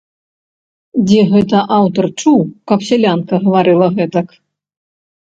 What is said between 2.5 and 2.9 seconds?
каб